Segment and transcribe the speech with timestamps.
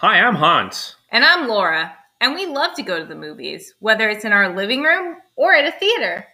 [0.00, 0.94] Hi, I'm Hans.
[1.10, 4.54] And I'm Laura, and we love to go to the movies, whether it's in our
[4.54, 6.24] living room or at a theater.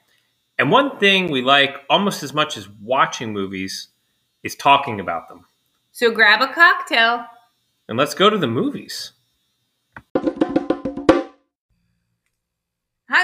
[0.59, 3.89] And one thing we like almost as much as watching movies
[4.43, 5.47] is talking about them.
[5.93, 7.25] So grab a cocktail
[7.89, 9.13] and let's go to the movies.
[10.15, 11.23] Hi,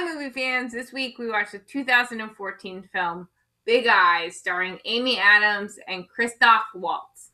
[0.03, 0.73] movie fans.
[0.73, 3.29] This week we watched the 2014 film
[3.67, 7.30] Big Eyes, starring Amy Adams and Christoph Waltz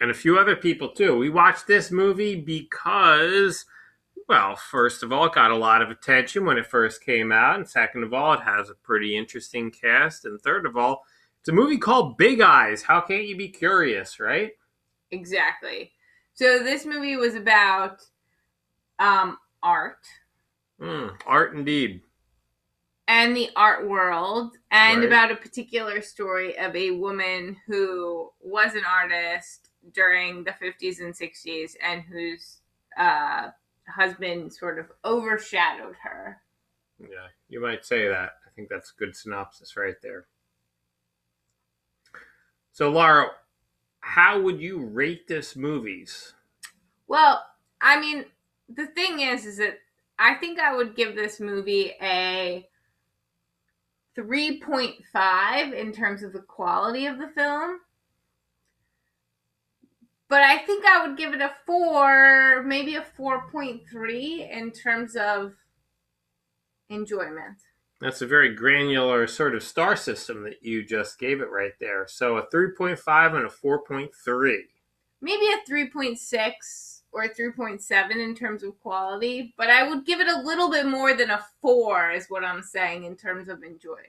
[0.00, 1.16] and a few other people too.
[1.16, 3.64] We watched this movie because,
[4.28, 7.56] well, first of all, it got a lot of attention when it first came out,
[7.56, 11.04] and second of all, it has a pretty interesting cast, and third of all,
[11.40, 12.82] it's a movie called Big Eyes.
[12.82, 14.52] How can't you be curious, right?
[15.10, 15.92] Exactly.
[16.32, 18.00] So this movie was about
[18.98, 20.06] um, art.
[20.80, 22.00] Mm, art indeed.
[23.06, 25.06] And the art world, and right.
[25.06, 31.14] about a particular story of a woman who was an artist during the 50s and
[31.14, 32.58] 60s and whose
[32.98, 33.48] uh,
[33.88, 36.40] husband sort of overshadowed her.
[36.98, 38.30] Yeah, you might say that.
[38.46, 40.26] I think that's a good synopsis right there.
[42.72, 43.30] So, Laura,
[44.00, 46.34] how would you rate this movies?
[47.06, 47.44] Well,
[47.80, 48.24] I mean,
[48.68, 49.78] the thing is, is that
[50.18, 52.68] I think I would give this movie a
[54.16, 57.80] 3.5 in terms of the quality of the film
[60.28, 65.54] but I think I would give it a four, maybe a 4.3 in terms of
[66.88, 67.58] enjoyment.
[68.00, 72.06] That's a very granular sort of star system that you just gave it right there.
[72.08, 74.56] So a 3.5 and a 4.3.
[75.20, 80.28] Maybe a 3.6 or a 3.7 in terms of quality, but I would give it
[80.28, 84.02] a little bit more than a 4 is what I'm saying in terms of enjoy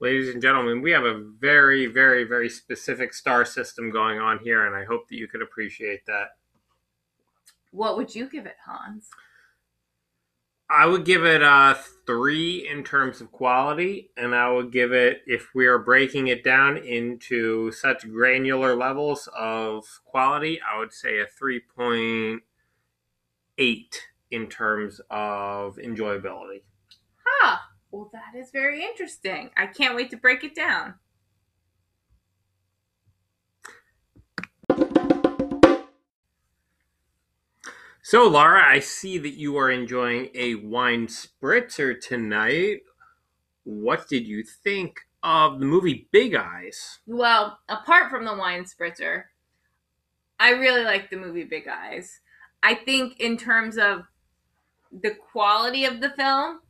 [0.00, 4.66] ladies and gentlemen, we have a very, very, very specific star system going on here,
[4.66, 6.28] and I hope that you could appreciate that.
[7.70, 9.08] What would you give it, Hans?
[10.70, 15.22] I would give it a three in terms of quality, and I would give it,
[15.26, 21.20] if we are breaking it down into such granular levels of quality, I would say
[21.20, 22.40] a 3.8
[24.30, 26.64] in terms of enjoyability.
[27.90, 29.50] Well, that is very interesting.
[29.56, 30.94] I can't wait to break it down.
[38.02, 42.80] So, Laura, I see that you are enjoying a wine spritzer tonight.
[43.64, 47.00] What did you think of the movie Big Eyes?
[47.06, 49.24] Well, apart from the wine spritzer,
[50.40, 52.20] I really like the movie Big Eyes.
[52.62, 54.04] I think, in terms of
[54.90, 56.60] the quality of the film,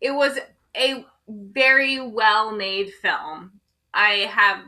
[0.00, 0.38] it was
[0.76, 3.52] a very well made film.
[3.92, 4.60] I have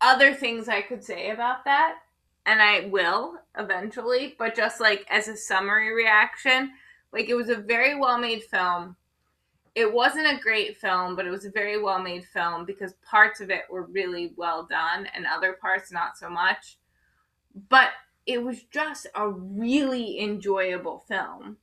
[0.00, 1.98] other things I could say about that,
[2.46, 6.72] and I will eventually, but just like as a summary reaction,
[7.12, 8.96] like it was a very well made film.
[9.74, 13.40] It wasn't a great film, but it was a very well made film because parts
[13.40, 16.78] of it were really well done and other parts not so much.
[17.68, 17.90] But
[18.26, 21.56] it was just a really enjoyable film.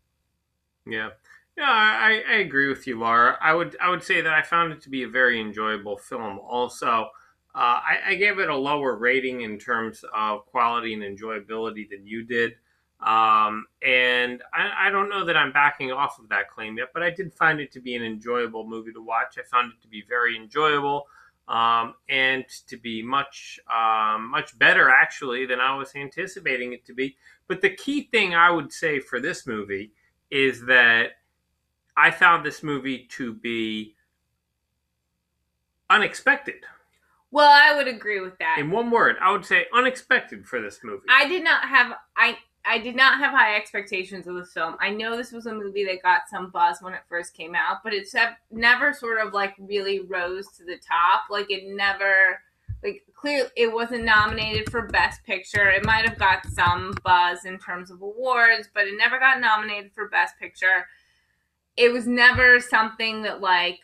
[0.87, 1.09] Yeah.
[1.57, 3.37] Yeah, I, I agree with you, Laura.
[3.41, 6.39] I would I would say that I found it to be a very enjoyable film.
[6.39, 7.09] Also,
[7.55, 12.05] uh, I, I, gave it a lower rating in terms of quality and enjoyability than
[12.05, 12.55] you did.
[12.99, 17.01] Um, and I, I, don't know that I'm backing off of that claim yet, but
[17.01, 19.37] I did find it to be an enjoyable movie to watch.
[19.37, 21.07] I found it to be very enjoyable
[21.47, 26.93] um, and to be much um, much better actually than I was anticipating it to
[26.93, 27.15] be.
[27.47, 29.91] But the key thing I would say for this movie
[30.29, 31.11] is that
[31.97, 33.95] I found this movie to be
[35.89, 36.65] unexpected.
[37.31, 38.57] Well, I would agree with that.
[38.59, 41.05] In one word, I would say unexpected for this movie.
[41.09, 44.75] I did not have I I did not have high expectations of this film.
[44.79, 47.83] I know this was a movie that got some buzz when it first came out,
[47.83, 48.15] but it's
[48.51, 51.23] never sort of like really rose to the top.
[51.29, 52.41] Like it never
[52.83, 55.69] like clearly it wasn't nominated for best picture.
[55.69, 59.91] It might have got some buzz in terms of awards, but it never got nominated
[59.93, 60.87] for best picture
[61.77, 63.79] it was never something that like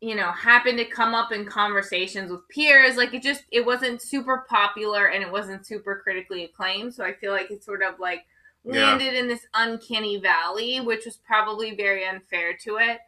[0.00, 2.96] you know happened to come up in conversations with peers.
[2.96, 6.94] Like it just it wasn't super popular and it wasn't super critically acclaimed.
[6.94, 8.26] So i feel like it sort of like
[8.64, 9.20] landed yeah.
[9.20, 12.98] in this uncanny valley which was probably very unfair to it.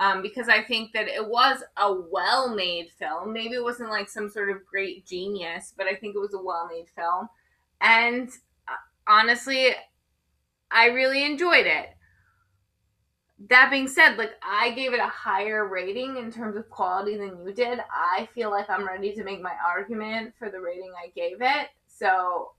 [0.00, 3.32] Um, because i think that it was a well-made film.
[3.32, 6.42] Maybe it wasn't like some sort of great genius but i think it was a
[6.42, 7.28] well-made film.
[7.80, 8.28] And
[8.66, 9.76] uh, honestly
[10.72, 11.90] i really enjoyed it
[13.48, 17.44] that being said, like I gave it a higher rating in terms of quality than
[17.44, 17.80] you did.
[17.90, 21.68] I feel like I'm ready to make my argument for the rating I gave it.
[21.86, 22.52] So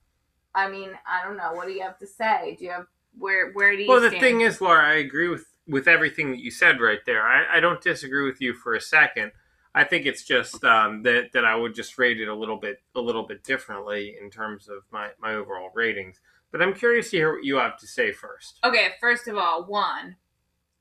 [0.56, 1.54] I mean, I don't know.
[1.54, 2.56] What do you have to say?
[2.58, 2.86] Do you have
[3.18, 3.90] where where do you?
[3.90, 4.22] Well, the stand?
[4.22, 7.22] thing is, Laura, I agree with with everything that you said right there.
[7.22, 9.32] I, I don't disagree with you for a second.
[9.76, 12.82] I think it's just um, that that I would just rate it a little bit
[12.96, 16.20] a little bit differently in terms of my my overall ratings.
[16.52, 18.60] But I'm curious to hear what you have to say first.
[18.64, 20.18] Okay, first of all, one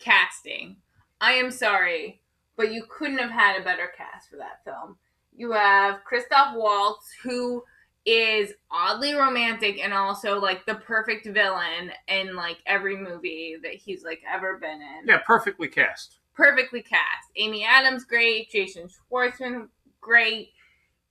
[0.02, 0.76] casting.
[1.20, 2.20] I am sorry,
[2.56, 4.96] but you couldn't have had a better cast for that film.
[5.34, 7.62] You have Christoph Waltz, who
[8.04, 14.02] is oddly romantic and also like the perfect villain in like every movie that he's
[14.02, 15.06] like ever been in.
[15.06, 16.18] Yeah, perfectly cast.
[16.34, 17.28] Perfectly cast.
[17.36, 19.68] Amy Adams great, Jason Schwartzman
[20.00, 20.50] great.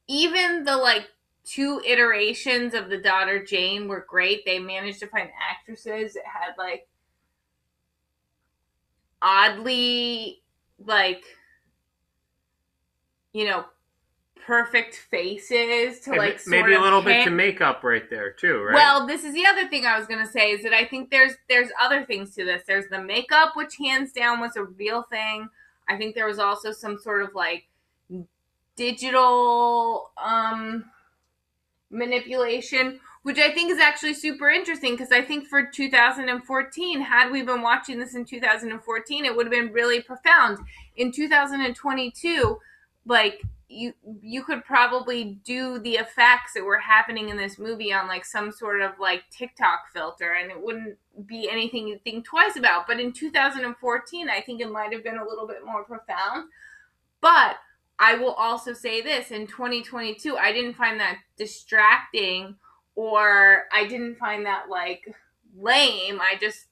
[0.08, 1.08] Even the like
[1.46, 4.46] two iterations of the daughter Jane were great.
[4.46, 6.88] They managed to find actresses that had like
[9.22, 10.42] oddly
[10.86, 11.24] like
[13.34, 13.66] you know
[14.46, 18.74] perfect faces to like sort maybe a little bit to makeup right there too, right?
[18.74, 21.34] well, this is the other thing I was gonna say is that I think there's
[21.48, 22.64] there's other things to this.
[22.68, 25.48] There's the makeup, which hands down was a real thing.
[25.88, 27.68] I think there was also some sort of like
[28.76, 30.86] digital um
[31.92, 37.44] manipulation, which I think is actually super interesting because I think for 2014, had we
[37.44, 40.58] been watching this in 2014, it would have been really profound.
[40.96, 42.58] In 2022,
[43.06, 43.42] like
[43.72, 48.26] you you could probably do the effects that were happening in this movie on like
[48.26, 52.86] some sort of like TikTok filter and it wouldn't be anything you'd think twice about.
[52.86, 56.50] But in 2014, I think it might have been a little bit more profound.
[57.22, 57.58] But
[58.02, 62.56] I will also say this in 2022, I didn't find that distracting
[62.96, 65.04] or I didn't find that like
[65.56, 66.20] lame.
[66.20, 66.66] I just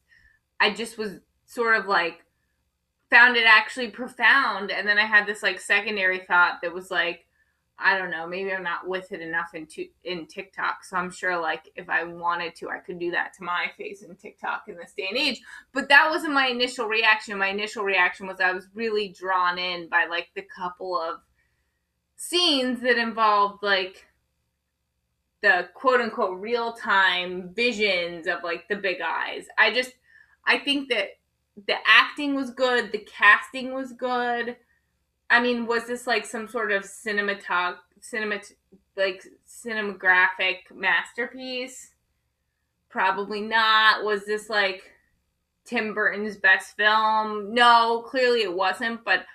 [0.60, 2.26] I just was sort of like
[3.12, 7.28] found it actually profound and then I had this like secondary thought that was like
[7.82, 9.68] I don't know, maybe I'm not with it enough in
[10.04, 10.84] in TikTok.
[10.84, 14.02] So I'm sure like if I wanted to, I could do that to my face
[14.02, 15.42] in TikTok in this day and age.
[15.74, 17.38] But that wasn't my initial reaction.
[17.38, 21.22] My initial reaction was I was really drawn in by like the couple of
[22.16, 24.06] scenes that involved like
[25.42, 29.46] the quote unquote real time visions of like the big eyes.
[29.58, 29.94] I just
[30.46, 31.10] I think that
[31.68, 34.58] the acting was good, the casting was good.
[35.30, 38.52] I mean, was this like some sort of cinematog cinemat
[38.98, 41.92] like cinematographic masterpiece?
[42.90, 44.04] Probably not.
[44.04, 44.84] Was this like
[45.66, 47.54] Tim Burton's best film?
[47.54, 49.26] No, clearly it wasn't, but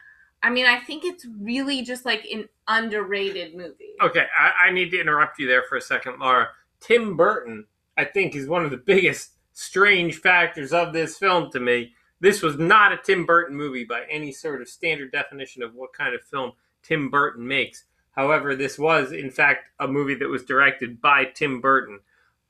[0.43, 3.95] I mean, I think it's really just like an underrated movie.
[4.03, 6.49] Okay, I, I need to interrupt you there for a second, Laura.
[6.81, 7.65] Tim Burton,
[7.97, 11.95] I think, is one of the biggest strange factors of this film to me.
[12.25, 15.93] This was not a Tim Burton movie by any sort of standard definition of what
[15.93, 17.85] kind of film Tim Burton makes.
[18.13, 22.01] However, this was, in fact, a movie that was directed by Tim Burton.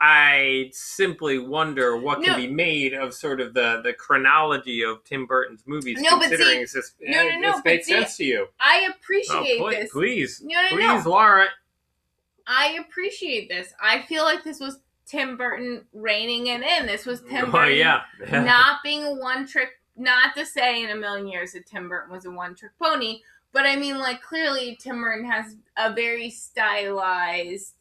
[0.01, 2.27] I simply wonder what No.
[2.27, 6.29] can be made of sort of the, the chronology of Tim Burton's movies, No, but
[6.29, 8.47] considering see- this, no, no, eh, no, this but makes see- sense to you.
[8.61, 9.91] I Oh, appreciate please, this.
[9.93, 11.11] please, No, no, please, no.
[11.11, 11.47] Laura.
[12.47, 13.73] I appreciate this.
[13.83, 16.87] I feel like this was Tim Burton reining it in.
[16.87, 18.03] This was Tim oh Burton yeah,
[18.33, 19.71] not being a one trick.
[19.97, 23.21] Not to say in a million years that Tim Burton was a one trick pony,
[23.53, 27.75] but I mean, like clearly Tim Burton has a very stylized.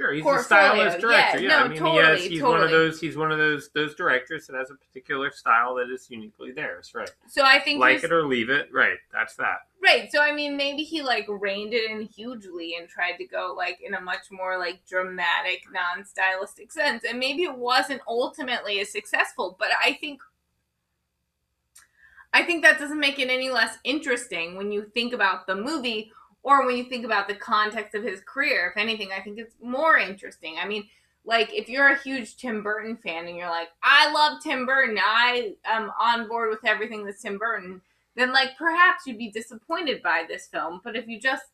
[0.00, 1.40] Sure, he's a stylist director.
[1.40, 3.00] Yeah, Yeah, no, I mean, he totally, has, he's one of those.
[3.00, 6.92] He's one of those those directors that has a particular style that is uniquely theirs.
[6.94, 8.70] Right, So I think like it or leave it.
[8.72, 9.58] Right, that's that.
[9.82, 10.10] Right.
[10.10, 13.78] So I mean, maybe he like reined it in hugely and tried to go like
[13.82, 19.54] in a much more like dramatic, non-stylistic sense, and maybe it wasn't ultimately as successful.
[19.58, 20.22] But I think,
[22.32, 26.10] I think that doesn't make it any less interesting when you think about the movie
[26.42, 28.72] or when you think about the context of his career.
[28.74, 30.56] If anything, I think it's more interesting.
[30.60, 30.84] I mean.
[31.22, 34.98] Like if you're a huge Tim Burton fan and you're like, I love Tim Burton,
[34.98, 37.82] I am on board with everything that's Tim Burton
[38.16, 40.80] then like perhaps you'd be disappointed by this film.
[40.82, 41.44] But if you just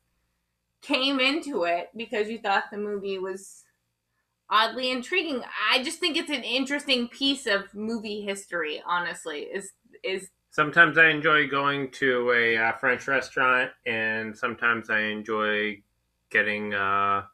[0.83, 3.65] came into it because you thought the movie was
[4.49, 8.83] oddly intriguing, I just think it's an interesting piece of movie history.
[8.87, 15.01] Honestly, is is Sometimes I enjoy going to a uh, French restaurant, and sometimes I
[15.01, 15.83] enjoy
[16.31, 16.73] getting.
[16.73, 17.25] Uh...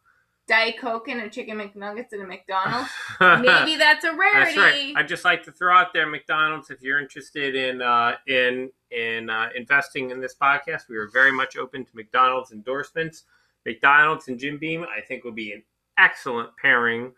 [0.49, 2.91] Diet Coke and a chicken McNuggets at a McDonald's.
[3.21, 4.57] Maybe that's a rarity.
[4.57, 4.95] That's right.
[4.97, 9.31] I'd just like to throw out there, McDonald's, if you're interested in uh, in in
[9.31, 13.23] uh, investing in this podcast, we are very much open to McDonald's endorsements.
[13.65, 15.63] McDonald's and Jim Beam, I think, will be an
[15.97, 17.13] excellent pairing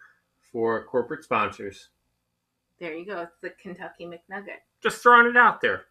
[0.53, 1.89] for corporate sponsors.
[2.79, 3.21] There you go.
[3.21, 4.61] It's the Kentucky McNugget.
[4.83, 5.87] Just throwing it out there.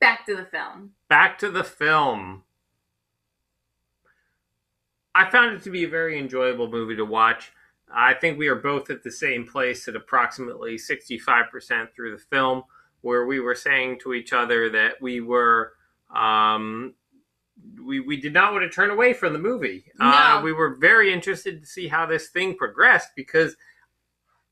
[0.00, 0.92] Back to the film.
[1.08, 2.44] Back to the film.
[5.14, 7.52] I found it to be a very enjoyable movie to watch.
[7.92, 12.62] I think we are both at the same place at approximately 65% through the film,
[13.00, 15.72] where we were saying to each other that we were.
[16.14, 16.94] Um,
[17.84, 19.86] we, we did not want to turn away from the movie.
[19.98, 20.44] Uh, No.
[20.44, 23.56] we were very interested to see how this thing progressed because,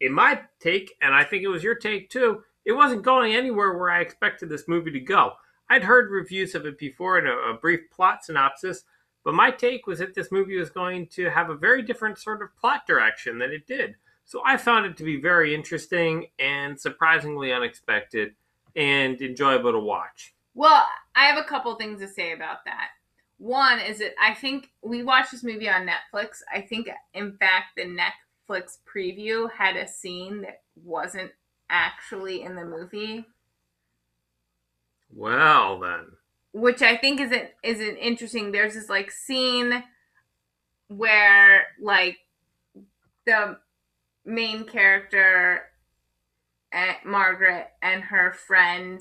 [0.00, 3.78] in my take, and I think it was your take too, it wasn't going anywhere
[3.78, 5.34] where I expected this movie to go.
[5.70, 8.84] I'd heard reviews of it before and a, a brief plot synopsis,
[9.24, 12.42] but my take was that this movie was going to have a very different sort
[12.42, 13.94] of plot direction than it did.
[14.24, 18.34] So I found it to be very interesting and surprisingly unexpected
[18.74, 20.34] and enjoyable to watch.
[20.54, 22.88] Well, I have a couple things to say about that.
[23.38, 26.38] One is that I think we watched this movie on Netflix.
[26.52, 31.30] I think, in fact, the Netflix preview had a scene that wasn't
[31.70, 33.26] actually in the movie,
[35.10, 36.16] Well, then.
[36.52, 38.52] which I think is an is an interesting.
[38.52, 39.84] There's this like scene
[40.88, 42.18] where like
[43.26, 43.58] the
[44.24, 45.62] main character,
[46.72, 49.00] eh, Margaret, and her friend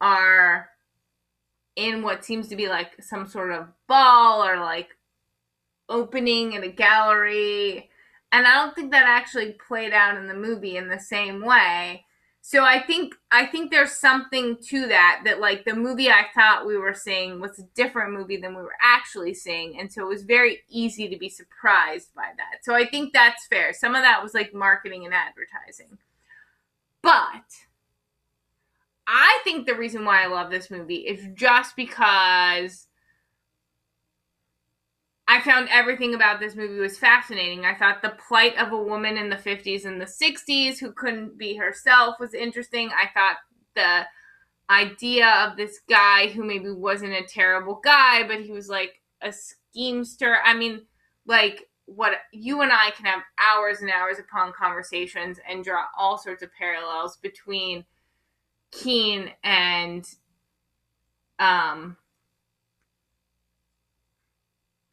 [0.00, 0.68] are
[1.76, 4.90] in what seems to be like some sort of ball or like
[5.88, 7.88] opening in a gallery.
[8.32, 12.06] And I don't think that actually played out in the movie in the same way.
[12.44, 16.66] So I think I think there's something to that that like the movie I thought
[16.66, 20.08] we were seeing was a different movie than we were actually seeing and so it
[20.08, 22.64] was very easy to be surprised by that.
[22.64, 23.72] So I think that's fair.
[23.72, 25.98] Some of that was like marketing and advertising.
[27.00, 27.44] But
[29.06, 32.88] I think the reason why I love this movie is just because
[35.32, 37.64] I found everything about this movie was fascinating.
[37.64, 41.38] I thought the plight of a woman in the 50s and the 60s who couldn't
[41.38, 42.90] be herself was interesting.
[42.90, 43.38] I thought
[43.74, 44.06] the
[44.68, 49.32] idea of this guy who maybe wasn't a terrible guy, but he was like a
[49.32, 50.36] schemester.
[50.44, 50.82] I mean,
[51.24, 56.18] like what you and I can have hours and hours upon conversations and draw all
[56.18, 57.86] sorts of parallels between
[58.70, 60.06] Keane and
[61.38, 61.96] um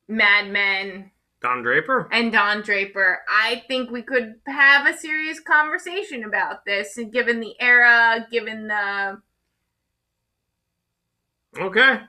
[0.09, 1.11] Mad Men
[1.41, 2.09] Don Draper?
[2.11, 3.19] and Don Draper.
[3.29, 8.67] I think we could have a serious conversation about this, and given the era, given
[8.67, 9.21] the
[11.57, 11.99] Okay.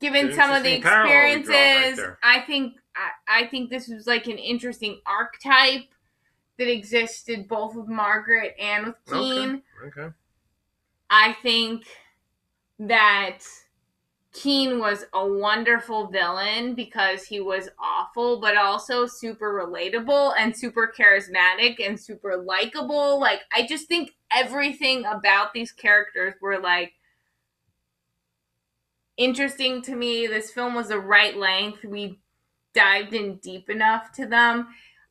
[0.00, 2.18] given an some of the interesting parallel we draw right experiences, there.
[2.22, 5.88] I think I, I think this was like an interesting archetype
[6.58, 9.62] that existed both with Margaret and with Keane.
[9.86, 10.00] Okay.
[10.02, 10.14] Okay.
[11.10, 11.84] I think
[12.78, 13.40] that
[14.34, 20.92] Keane was a wonderful villain because he was awful, but also super relatable and super
[20.96, 23.20] charismatic and super likable.
[23.20, 26.94] Like, I just think everything about these characters were like
[29.16, 30.26] interesting to me.
[30.26, 31.84] This film was the right length.
[31.84, 32.18] We
[32.74, 34.66] dived in deep enough to them.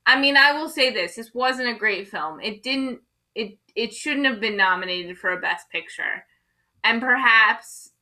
[0.06, 2.42] I mean, I will say this: this wasn't a great film.
[2.42, 3.00] It didn't.
[3.36, 6.26] It it shouldn't have been nominated for a Best Picture,
[6.84, 7.93] and perhaps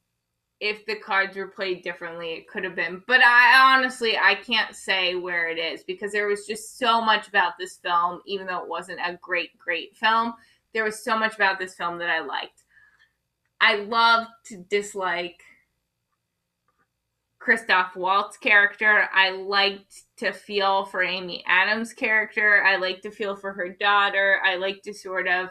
[0.62, 3.02] if the cards were played differently, it could have been.
[3.08, 7.28] But I honestly, I can't say where it is because there was just so much
[7.28, 10.36] about this film, even though it wasn't a great, great film.
[10.74, 12.64] There was so much about this film that I liked.
[13.60, 15.42] I love to dislike
[17.40, 19.10] Christoph Waltz character.
[19.12, 22.64] I liked to feel for Amy Adams' character.
[22.64, 24.40] I like to feel for her daughter.
[24.46, 25.50] I like to sort of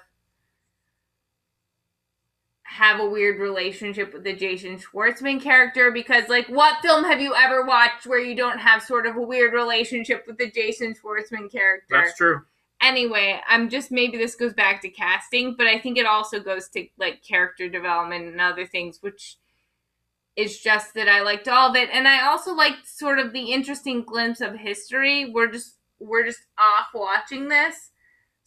[2.70, 7.34] have a weird relationship with the Jason Schwartzman character because, like, what film have you
[7.34, 11.50] ever watched where you don't have sort of a weird relationship with the Jason Schwartzman
[11.50, 11.86] character?
[11.90, 12.42] That's true.
[12.80, 16.68] anyway, I'm just maybe this goes back to casting, but I think it also goes
[16.70, 19.36] to like character development and other things, which
[20.36, 23.52] is just that I liked all of it, and I also liked sort of the
[23.52, 25.30] interesting glimpse of history.
[25.30, 27.90] We're just we're just off watching this,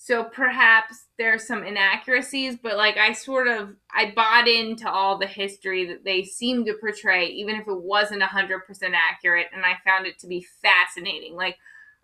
[0.06, 5.26] so perhaps there's some inaccuracies, but like I sort of I bought into all the
[5.26, 9.76] history that they seemed to portray, even if it wasn't hundred percent accurate, and I
[9.86, 11.38] found it to be fascinating.
[11.38, 11.56] Like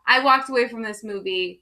[0.07, 1.61] I walked away from this movie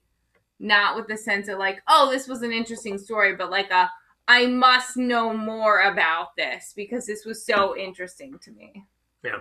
[0.59, 3.89] not with the sense of like, oh, this was an interesting story, but like a
[4.27, 8.85] I must know more about this because this was so interesting to me.
[9.23, 9.39] Yeah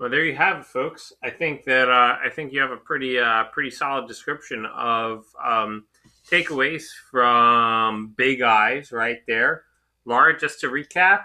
[0.00, 1.12] well, there you have it, folks.
[1.22, 5.24] I think that uh, I think you have a pretty uh, pretty solid description of
[5.44, 5.84] um,
[6.34, 9.64] takeaways from Big Eyes right there.
[10.04, 11.24] Laura, just to recap,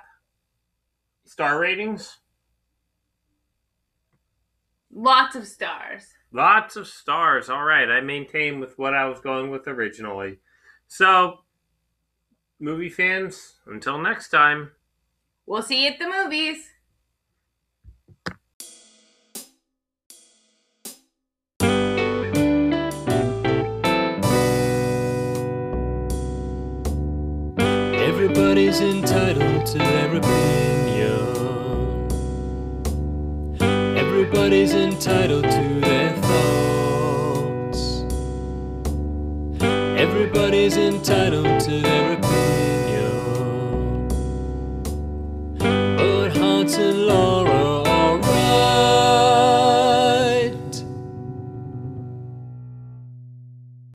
[1.25, 2.17] star ratings,
[4.91, 6.03] Lots of stars.
[6.31, 7.47] lots of stars.
[7.49, 10.39] All right, I maintain with what I was going with originally.
[10.87, 11.39] So,
[12.59, 14.71] movie fans, until next time.
[15.45, 16.68] We'll see you at the movies.
[28.21, 31.21] Everybody's entitled to their opinion.
[33.95, 38.03] Everybody's entitled to their thoughts.
[39.97, 42.28] Everybody's entitled to their